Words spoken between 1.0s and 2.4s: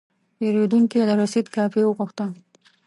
د رسید کاپي وغوښته.